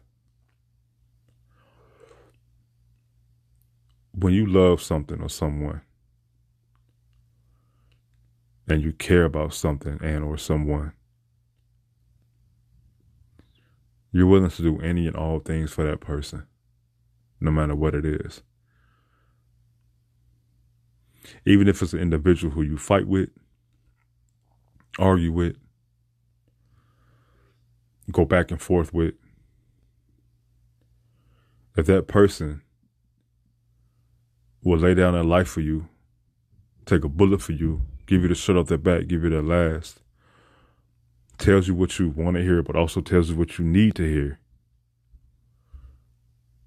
[4.12, 5.81] when you love something or someone
[8.67, 10.93] and you care about something and or someone
[14.12, 16.45] you're willing to do any and all things for that person
[17.41, 18.41] no matter what it is.
[21.45, 23.30] Even if it's an individual who you fight with
[24.97, 25.58] argue with
[28.12, 29.15] go back and forth with
[31.75, 32.62] if that person
[34.63, 35.89] will lay down their life for you,
[36.86, 39.41] take a bullet for you, give you the shut off their back, give you their
[39.41, 40.01] last,
[41.37, 44.03] tells you what you want to hear, but also tells you what you need to
[44.03, 44.39] hear.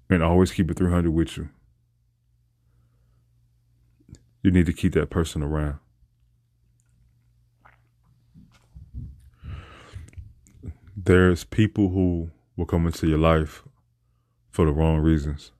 [0.09, 1.49] And always keep it 300 with you.
[4.41, 5.79] You need to keep that person around.
[10.95, 13.63] There's people who will come into your life
[14.49, 15.51] for the wrong reasons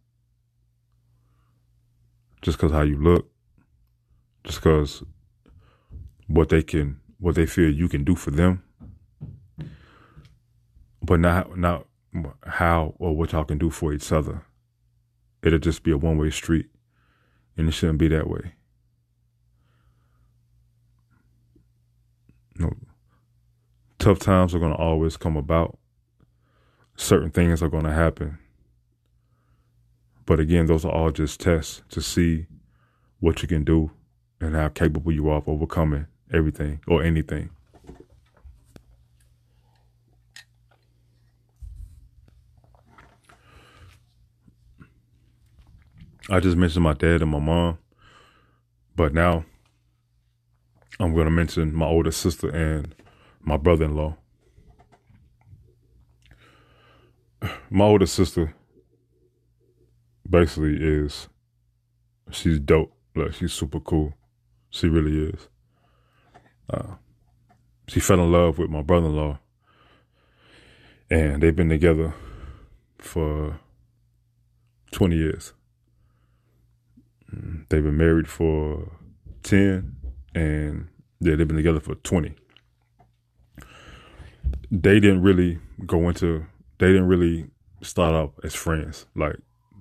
[2.42, 3.30] just because how you look,
[4.44, 5.04] just because
[6.30, 8.64] what they can, what they feel you can do for them,
[11.02, 11.86] but not not
[12.46, 14.46] how or what y'all can do for each other.
[15.44, 16.68] It'll just be a one way street,
[17.58, 18.54] and it shouldn't be that way.
[22.58, 22.72] No,
[23.98, 25.78] tough times are going to always come about.
[26.96, 28.38] Certain things are going to happen
[30.30, 32.46] but again, those are all just tests to see
[33.20, 33.90] what you can do
[34.40, 37.50] and how capable you are of overcoming everything or anything.
[46.32, 47.80] I just mentioned my dad and my mom,
[48.96, 49.46] but now
[51.00, 52.94] I'm going to mention my older sister and
[53.42, 54.16] my brother in law.
[57.72, 58.54] My older sister
[60.30, 61.30] basically is
[62.32, 62.94] she's dope.
[63.16, 64.14] Like she's super cool.
[64.70, 65.49] She really is.
[66.70, 66.96] Uh,
[67.88, 69.40] she fell in love with my brother-in-law,
[71.10, 72.14] and they've been together
[73.00, 73.60] for
[74.92, 75.54] twenty years.
[77.34, 78.92] Mm, they've been married for
[79.42, 79.96] ten,
[80.36, 80.88] and
[81.20, 82.36] yeah, they've been together for twenty.
[84.72, 86.46] They didn't really go into.
[86.78, 87.50] They didn't really
[87.82, 89.06] start off as friends.
[89.16, 89.38] Like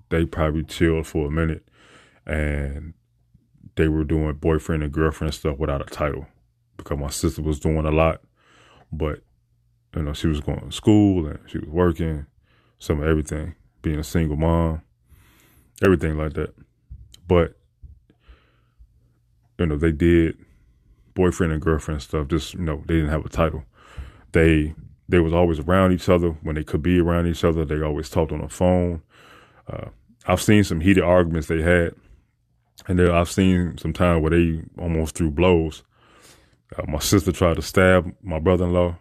[0.09, 1.69] they probably chilled for a minute
[2.27, 2.95] and
[3.77, 6.27] they were doing boyfriend and girlfriend stuff without a title
[6.79, 8.23] because my sister was doing a lot,
[8.91, 9.21] but
[9.95, 12.25] you know she was going to school and she was working,
[12.79, 14.81] some of everything, being a single mom,
[15.85, 16.55] everything like that.
[17.27, 17.59] But
[19.59, 20.39] you know they did
[21.15, 22.29] boyfriend and girlfriend stuff.
[22.29, 23.65] Just you know they didn't have a title.
[24.33, 24.75] They
[25.09, 27.65] they was always around each other when they could be around each other.
[27.65, 29.03] They always talked on the phone.
[29.71, 29.89] Uh,
[30.27, 31.95] I've seen some heated arguments they had,
[32.87, 35.83] and I've seen some time where they almost threw blows.
[36.77, 38.97] Uh, my sister tried to stab my brother-in-law.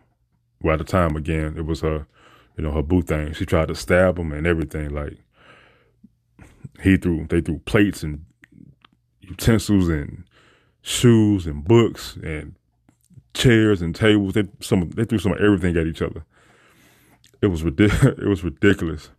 [0.61, 2.07] Well, at the time, again, it was her,
[2.57, 3.33] you know, her boo thing.
[3.33, 4.89] She tried to stab him and everything.
[4.89, 5.17] Like
[6.81, 8.25] he threw, they threw plates and
[9.21, 10.23] utensils and
[10.81, 12.55] shoes and books and
[13.33, 14.33] chairs and tables.
[14.33, 16.23] They some they threw some of everything at each other.
[17.41, 18.17] It was ridiculous.
[18.21, 19.09] It was ridiculous.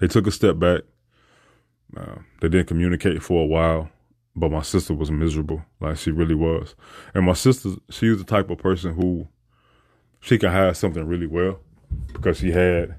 [0.00, 0.82] They took a step back.
[1.96, 3.90] Uh, they didn't communicate for a while,
[4.34, 6.74] but my sister was miserable, like she really was.
[7.14, 9.28] And my sister, she was the type of person who
[10.20, 11.58] she can hide something really well
[12.12, 12.94] because she had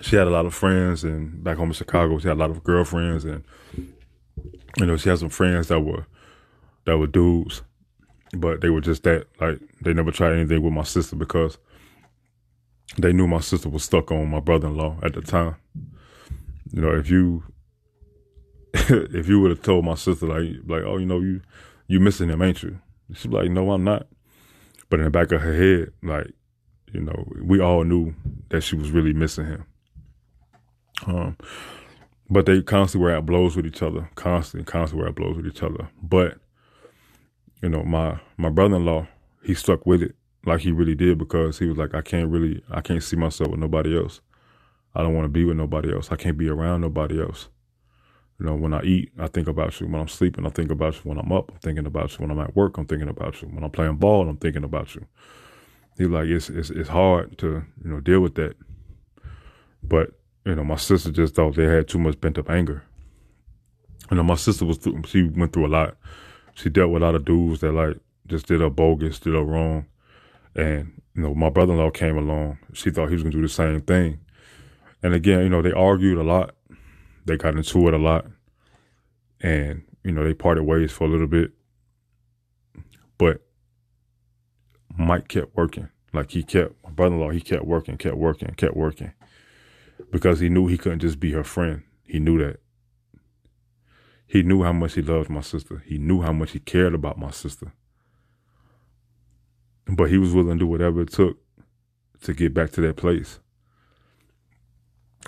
[0.00, 2.50] she had a lot of friends and back home in Chicago she had a lot
[2.50, 3.44] of girlfriends and
[3.76, 6.06] you know she had some friends that were
[6.84, 7.62] that were dudes
[8.32, 11.58] but they were just that like they never tried anything with my sister because
[12.98, 15.56] they knew my sister was stuck on my brother-in-law at the time.
[16.72, 17.44] You know, if you
[19.14, 21.40] if you would have told my sister like like oh you know you
[21.88, 22.78] you missing him ain't you?
[23.14, 24.06] She'd be like no I'm not.
[24.88, 26.32] But in the back of her head like
[26.92, 28.14] you know we all knew
[28.50, 29.66] that she was really missing him.
[31.06, 31.36] Um,
[32.30, 35.46] but they constantly were at blows with each other, constantly, constantly were at blows with
[35.46, 35.88] each other.
[36.02, 36.38] But
[37.62, 39.06] you know my my brother-in-law
[39.46, 40.16] he stuck with it
[40.46, 43.50] like he really did because he was like, I can't really, I can't see myself
[43.50, 44.20] with nobody else.
[44.94, 46.10] I don't want to be with nobody else.
[46.10, 47.48] I can't be around nobody else.
[48.38, 49.86] You know, when I eat, I think about you.
[49.86, 51.00] When I'm sleeping, I think about you.
[51.04, 52.18] When I'm up, I'm thinking about you.
[52.18, 53.48] When I'm at work, I'm thinking about you.
[53.48, 55.06] When I'm playing ball, I'm thinking about you.
[55.96, 58.56] He's like, it's, it's, it's hard to, you know, deal with that.
[59.82, 60.10] But
[60.44, 62.84] you know, my sister just thought they had too much pent up anger.
[64.10, 65.96] You know, my sister was through, she went through a lot.
[66.54, 69.42] She dealt with a lot of dudes that like just did her bogus, did her
[69.42, 69.86] wrong,
[70.54, 72.58] and you know, my brother in law came along.
[72.72, 74.20] She thought he was gonna do the same thing.
[75.02, 76.54] And again, you know, they argued a lot.
[77.26, 78.26] They got into it a lot.
[79.40, 81.52] And, you know, they parted ways for a little bit.
[83.18, 83.42] But
[84.96, 85.90] Mike kept working.
[86.12, 89.12] Like he kept, my brother in law, he kept working, kept working, kept working.
[90.10, 91.82] Because he knew he couldn't just be her friend.
[92.04, 92.60] He knew that.
[94.26, 95.82] He knew how much he loved my sister.
[95.86, 97.72] He knew how much he cared about my sister.
[99.86, 101.38] But he was willing to do whatever it took
[102.22, 103.40] to get back to that place.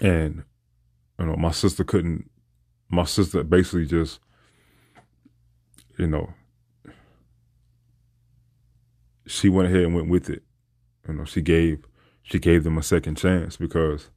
[0.03, 0.45] And
[1.19, 2.31] you know, my sister couldn't.
[2.91, 4.19] My sister basically just,
[5.99, 6.33] you know,
[9.27, 10.43] she went ahead and went with it.
[11.07, 11.85] You know, she gave
[12.23, 14.11] she gave them a second chance because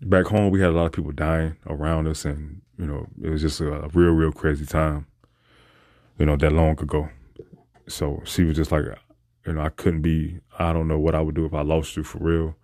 [0.00, 3.30] back home we had a lot of people dying around us, and you know, it
[3.30, 5.06] was just a, a real, real crazy time.
[6.18, 7.08] You know, that long ago.
[7.88, 8.84] So she was just like,
[9.46, 10.40] you know, I couldn't be.
[10.58, 12.56] I don't know what I would do if I lost you for real.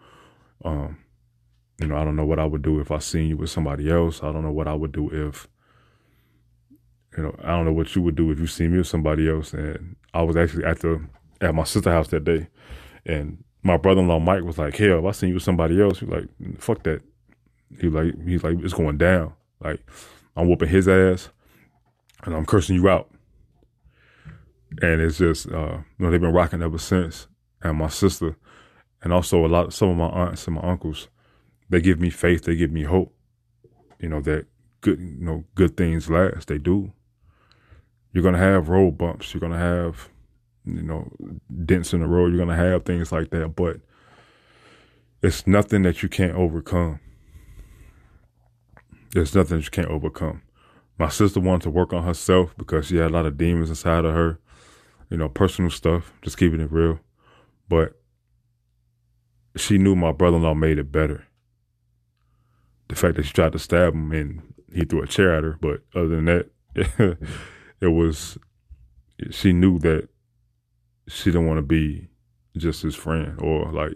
[0.64, 0.98] Um,
[1.80, 3.90] you know, I don't know what I would do if I seen you with somebody
[3.90, 4.22] else.
[4.22, 5.46] I don't know what I would do if,
[7.16, 9.28] you know, I don't know what you would do if you see me with somebody
[9.28, 9.52] else.
[9.52, 11.04] And I was actually at the
[11.40, 12.48] at my sister's house that day,
[13.06, 15.80] and my brother in law Mike was like, "Hell, if I seen you with somebody
[15.80, 17.02] else, he's like, fuck that."
[17.80, 19.34] He like he's like it's going down.
[19.62, 19.80] Like
[20.36, 21.28] I'm whooping his ass,
[22.24, 23.10] and I'm cursing you out
[24.82, 27.26] and it's just uh, you know they've been rocking ever since.
[27.62, 28.36] And my sister,
[29.02, 31.08] and also a lot, some of my aunts and my uncles,
[31.68, 32.44] they give me faith.
[32.44, 33.14] They give me hope.
[34.00, 34.46] You know that
[34.80, 36.48] good, you know, good things last.
[36.48, 36.92] They do.
[38.12, 39.32] You're gonna have road bumps.
[39.32, 40.08] You're gonna have,
[40.64, 41.10] you know,
[41.64, 42.28] dents in the road.
[42.28, 43.80] You're gonna have things like that, but
[45.22, 47.00] it's nothing that you can't overcome.
[49.12, 50.42] There's nothing that you can't overcome.
[50.98, 54.04] My sister wanted to work on herself because she had a lot of demons inside
[54.04, 54.38] of her
[55.10, 57.00] you know, personal stuff, just keeping it real.
[57.68, 58.00] But
[59.56, 61.26] she knew my brother in law made it better.
[62.88, 65.58] The fact that she tried to stab him and he threw a chair at her,
[65.60, 66.50] but other than that,
[67.80, 68.38] it was
[69.30, 70.08] she knew that
[71.08, 72.08] she didn't want to be
[72.56, 73.94] just his friend or like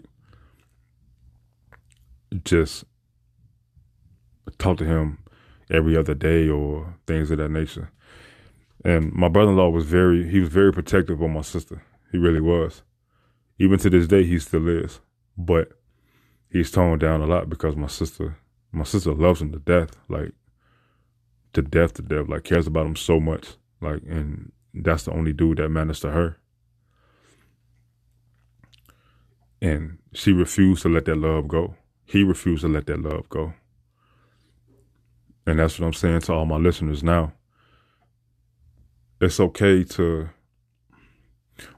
[2.43, 2.83] just
[4.57, 5.19] talk to him
[5.69, 7.91] every other day or things of that nature.
[8.85, 11.83] And my brother in law was very he was very protective of my sister.
[12.11, 12.83] He really was.
[13.59, 14.99] Even to this day he still is.
[15.37, 15.69] But
[16.51, 18.37] he's toned down a lot because my sister
[18.73, 19.91] my sister loves him to death.
[20.09, 20.33] Like
[21.53, 22.27] to death to death.
[22.27, 23.55] Like cares about him so much.
[23.81, 26.37] Like and that's the only dude that matters to her.
[29.61, 31.75] And she refused to let that love go.
[32.05, 33.53] He refused to let that love go.
[35.47, 37.33] And that's what I'm saying to all my listeners now
[39.23, 40.29] it's okay to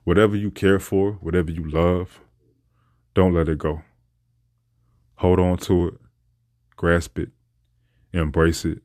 [0.04, 2.20] whatever you care for, whatever you love,
[3.14, 3.82] don't let it go.
[5.18, 5.94] Hold on to it,
[6.76, 7.30] grasp it,
[8.14, 8.80] embrace it,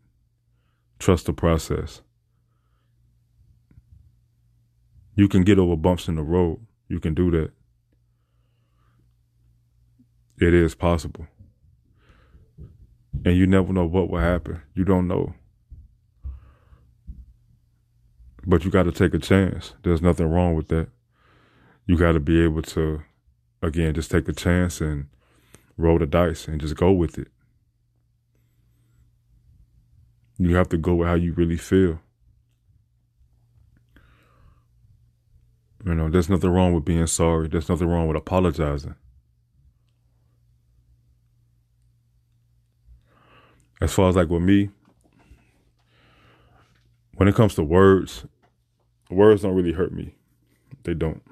[0.99, 2.03] trust the process.
[5.16, 6.61] You can get over bumps in the road.
[6.88, 7.51] You can do that.
[10.41, 11.26] It is possible.
[13.24, 14.62] And you never know what will happen.
[14.74, 15.34] You don't know.
[18.47, 19.74] But you got to take a chance.
[19.82, 20.88] There's nothing wrong with that.
[21.86, 23.03] You got to be able to,
[23.62, 25.09] again, just take a chance and
[25.76, 27.28] roll the dice and just go with it.
[30.41, 32.01] You have to go with how you really feel.
[35.84, 37.47] You know, there's nothing wrong with being sorry.
[37.47, 38.95] There's nothing wrong with apologizing.
[43.82, 44.70] As far as like with me,
[47.16, 48.24] when it comes to words,
[49.11, 50.14] words don't really hurt me.
[50.84, 51.22] They don't.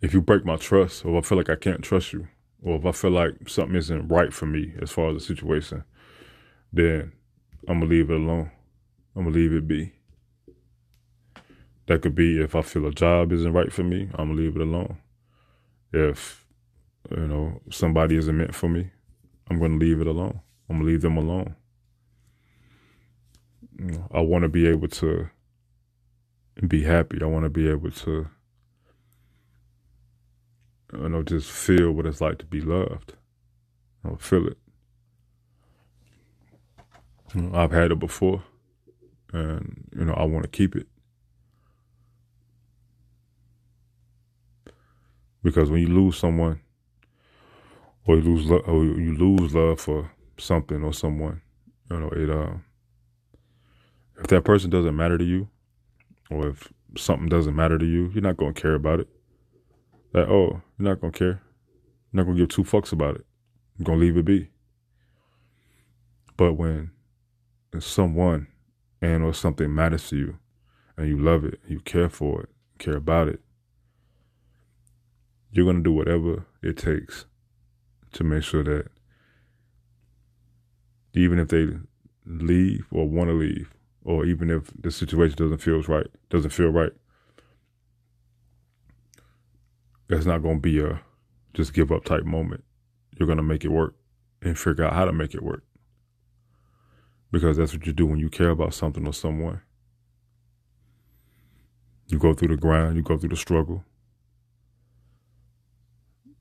[0.00, 2.28] If you break my trust, or I feel like I can't trust you,
[2.62, 5.84] or if I feel like something isn't right for me as far as the situation,
[6.72, 7.12] then
[7.68, 8.50] I'm gonna leave it alone.
[9.16, 9.92] I'm gonna leave it be.
[11.86, 14.56] That could be if I feel a job isn't right for me, I'm gonna leave
[14.56, 14.98] it alone.
[15.92, 16.46] If
[17.10, 18.90] you know somebody isn't meant for me,
[19.50, 20.40] I'm gonna leave it alone.
[20.68, 21.56] I'm gonna leave them alone.
[24.12, 25.30] I want to be able to
[26.68, 27.18] be happy.
[27.22, 28.28] I want to be able to,
[30.92, 33.14] you know, just feel what it's like to be loved.
[34.04, 34.58] I'll feel it.
[37.34, 38.42] You know, I've had it before,
[39.32, 40.86] and you know, I want to keep it.
[45.42, 46.60] Because when you lose someone,
[48.06, 51.42] or you lose love, or you lose love for something or someone.
[51.90, 52.54] You know, it uh,
[54.18, 55.48] if that person doesn't matter to you,
[56.30, 59.08] or if something doesn't matter to you, you're not gonna care about it.
[60.12, 61.42] That oh, you're not gonna care.
[62.12, 63.26] You're not gonna give two fucks about it.
[63.78, 64.50] You're gonna leave it be.
[66.36, 66.90] But when
[67.78, 68.48] someone
[69.00, 70.38] and or something matters to you,
[70.96, 72.48] and you love it, you care for it,
[72.78, 73.40] care about it,
[75.52, 77.26] you're gonna do whatever it takes
[78.12, 78.88] to make sure that
[81.14, 81.68] even if they
[82.26, 83.72] leave or want to leave,
[84.04, 86.92] or even if the situation doesn't feel right, doesn't feel right,
[90.08, 91.00] that's not going to be a
[91.54, 92.64] just give up type moment.
[93.16, 93.94] You're going to make it work
[94.42, 95.62] and figure out how to make it work.
[97.32, 99.60] Because that's what you do when you care about something or someone.
[102.08, 103.84] You go through the grind, you go through the struggle,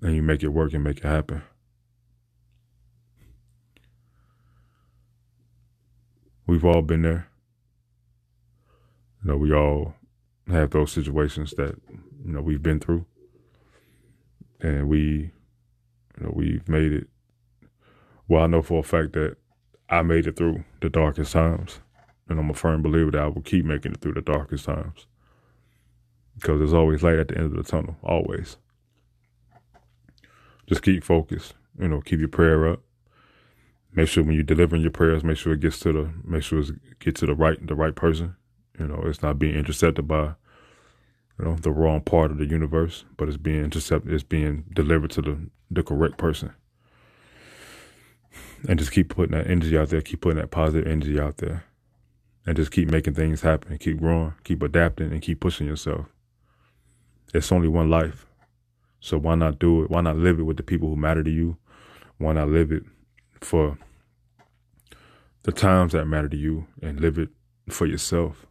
[0.02, 1.44] and you make it work and make it happen.
[6.48, 7.28] We've all been there.
[9.24, 9.94] You know, we all
[10.48, 11.76] have those situations that,
[12.26, 13.06] you know, we've been through.
[14.60, 15.32] And we,
[16.18, 17.08] you know, we've made it.
[18.28, 19.38] Well, I know for a fact that
[19.90, 21.80] I made it through the darkest times.
[22.28, 25.08] And I'm a firm believer that I will keep making it through the darkest times.
[26.36, 28.58] Because there's always light at the end of the tunnel, always.
[30.68, 31.56] Just keep focused.
[31.80, 32.82] You know, keep your prayer up
[33.94, 36.60] make sure when you're delivering your prayers, make sure it gets to the make sure
[36.60, 38.36] it gets to the right the right person.
[38.78, 40.36] You know, it's not being intercepted by
[41.38, 44.14] you know the wrong part of the universe, but it's being intercepted.
[44.14, 46.54] It's being delivered to the the correct person.
[48.68, 50.02] And just keep putting that energy out there.
[50.02, 51.64] Keep putting that positive energy out there,
[52.46, 53.78] and just keep making things happen.
[53.78, 54.34] Keep growing.
[54.44, 56.08] Keep adapting, and keep pushing yourself.
[57.34, 58.26] It's only one life,
[59.00, 59.90] so why not do it?
[59.90, 61.58] Why not live it with the people who matter to you?
[62.18, 62.84] Why not live it
[63.40, 63.78] for
[65.44, 67.30] the times that matter to you and live it
[67.70, 68.46] for yourself.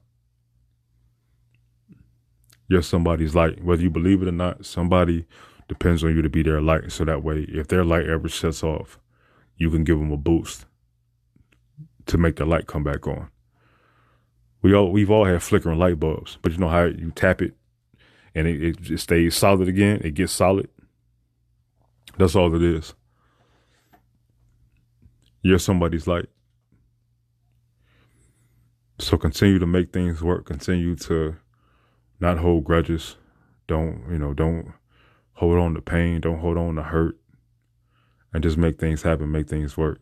[2.68, 3.62] You're somebody's light.
[3.62, 5.26] Whether you believe it or not, somebody
[5.68, 6.92] depends on you to be their light.
[6.92, 8.98] So that way, if their light ever shuts off,
[9.58, 10.64] you can give them a boost
[12.06, 13.28] to make the light come back on.
[14.62, 17.54] We all we've all had flickering light bulbs, but you know how you tap it
[18.34, 20.00] and it, it stays solid again.
[20.04, 20.68] It gets solid.
[22.16, 22.94] That's all it is.
[25.42, 26.28] You're somebody's light.
[28.98, 30.46] So continue to make things work.
[30.46, 31.36] Continue to
[32.20, 33.16] not hold grudges.
[33.68, 34.72] Don't, you know, don't
[35.34, 36.20] hold on to pain.
[36.20, 37.16] Don't hold on to hurt.
[38.32, 40.00] And just make things happen, make things work.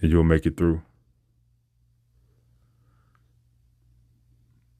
[0.00, 0.82] And you'll make it through.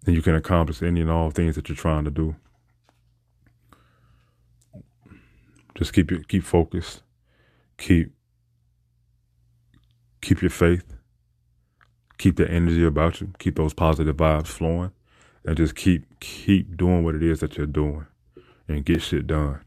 [0.07, 2.37] And you can accomplish any and all things that you're trying to do.
[5.75, 7.03] Just keep it, keep focused.
[7.79, 8.13] Keep
[10.21, 10.97] keep your faith,
[12.19, 14.91] keep the energy about you, keep those positive vibes flowing,
[15.45, 18.07] and just keep keep doing what it is that you're doing,
[18.67, 19.61] and get shit done.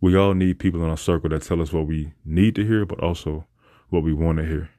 [0.00, 2.86] We all need people in our circle that tell us what we need to hear,
[2.86, 3.46] but also
[3.88, 4.70] what we want to hear.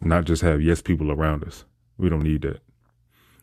[0.00, 1.64] Not just have yes people around us.
[1.96, 2.60] We don't need that.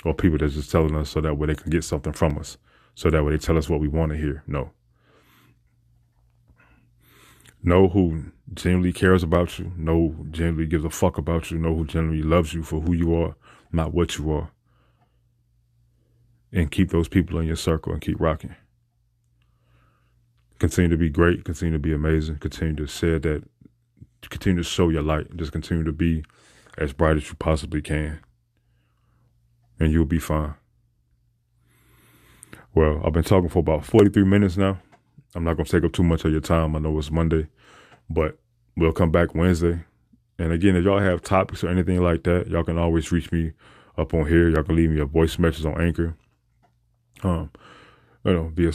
[0.03, 2.57] Or people that's just telling us so that way they can get something from us.
[2.95, 4.43] So that way they tell us what we want to hear.
[4.47, 4.71] No.
[7.63, 11.75] Know who genuinely cares about you, know who genuinely gives a fuck about you, know
[11.75, 13.35] who genuinely loves you for who you are,
[13.71, 14.51] not what you are.
[16.51, 18.55] And keep those people in your circle and keep rocking.
[20.59, 23.43] Continue to be great, continue to be amazing, continue to say that,
[24.29, 26.23] continue to show your light, just continue to be
[26.77, 28.19] as bright as you possibly can.
[29.79, 30.55] And you'll be fine.
[32.73, 34.79] Well, I've been talking for about 43 minutes now.
[35.33, 36.75] I'm not going to take up too much of your time.
[36.75, 37.47] I know it's Monday.
[38.09, 38.37] But
[38.75, 39.83] we'll come back Wednesday.
[40.37, 43.53] And again, if y'all have topics or anything like that, y'all can always reach me
[43.97, 44.49] up on here.
[44.49, 46.15] Y'all can leave me a voice message on Anchor.
[47.23, 47.49] Um,
[48.23, 48.69] you know, be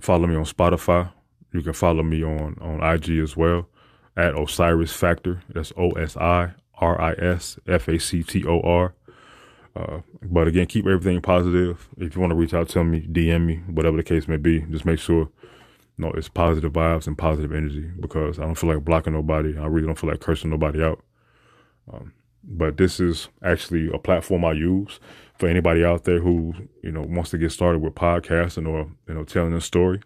[0.00, 1.12] follow me on Spotify.
[1.54, 3.68] You can follow me on on IG as well
[4.16, 5.42] at Osiris Factor.
[5.48, 8.94] That's O S I R I S F A C T O R.
[9.76, 11.88] Uh, but again, keep everything positive.
[11.96, 14.60] If you want to reach out to me, DM me, whatever the case may be.
[14.62, 15.30] Just make sure
[15.96, 19.56] no, it's positive vibes and positive energy because I don't feel like blocking nobody.
[19.56, 21.04] I really don't feel like cursing nobody out.
[21.92, 24.98] Um, but this is actually a platform I use
[25.38, 29.14] for anybody out there who you know wants to get started with podcasting or you
[29.14, 30.00] know telling a story.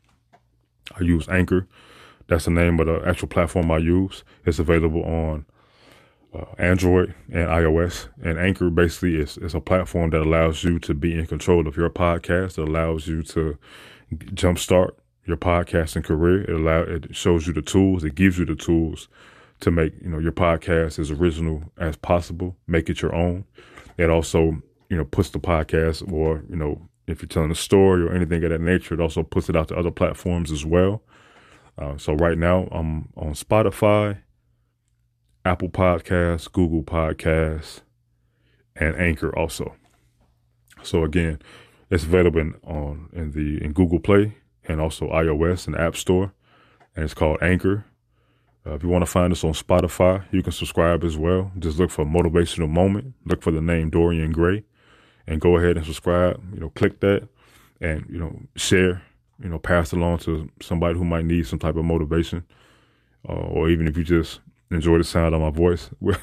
[0.96, 1.66] I use Anchor.
[2.26, 4.22] That's the name of the actual platform I use.
[4.44, 5.46] It's available on
[6.34, 8.08] uh, Android and iOS.
[8.22, 11.76] And Anchor basically is, is a platform that allows you to be in control of
[11.76, 12.58] your podcast.
[12.58, 13.58] It allows you to
[14.12, 14.92] jumpstart
[15.24, 16.42] your podcasting career.
[16.42, 18.04] It allow it shows you the tools.
[18.04, 19.08] It gives you the tools
[19.60, 22.56] to make you know your podcast as original as possible.
[22.66, 23.44] Make it your own.
[23.96, 28.02] It also you know puts the podcast or you know if you're telling a story
[28.02, 31.02] or anything of that nature, it also puts it out to other platforms as well.
[31.76, 34.18] Uh, so right now I'm on Spotify,
[35.44, 37.80] Apple Podcasts, Google Podcasts,
[38.76, 39.74] and Anchor also.
[40.82, 41.40] So again,
[41.90, 46.32] it's available in, on in the in Google Play and also iOS and App Store,
[46.94, 47.86] and it's called Anchor.
[48.66, 51.50] Uh, if you want to find us on Spotify, you can subscribe as well.
[51.58, 53.14] Just look for Motivational Moment.
[53.24, 54.64] Look for the name Dorian Gray,
[55.28, 56.42] and go ahead and subscribe.
[56.52, 57.28] You know, click that,
[57.80, 59.02] and you know, share.
[59.40, 62.44] You know, pass along to somebody who might need some type of motivation,
[63.28, 64.40] uh, or even if you just
[64.72, 65.90] enjoy the sound of my voice.
[66.00, 66.18] we'll,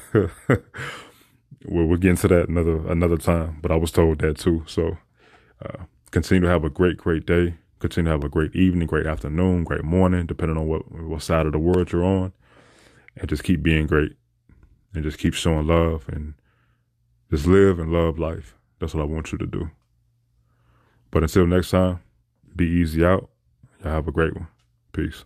[1.64, 3.58] we'll get into that another another time.
[3.62, 4.64] But I was told that too.
[4.66, 4.98] So
[5.64, 7.54] uh, continue to have a great, great day.
[7.78, 11.46] Continue to have a great evening, great afternoon, great morning, depending on what what side
[11.46, 12.34] of the world you're on,
[13.16, 14.12] and just keep being great,
[14.92, 16.34] and just keep showing love, and
[17.30, 18.55] just live and love life.
[18.78, 19.70] That's what I want you to do.
[21.10, 22.00] But until next time,
[22.54, 23.28] be easy out.
[23.82, 24.48] Y'all have a great one.
[24.92, 25.24] Peace.